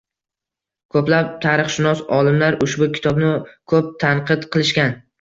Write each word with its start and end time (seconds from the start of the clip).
Koʻplab 0.95 1.29
tarixshunos 1.43 2.03
olimlar 2.21 2.59
ushbu 2.69 2.91
kitobni 2.99 3.33
koʻp 3.75 3.97
tanqid 4.09 4.53
qilishgan. 4.55 5.03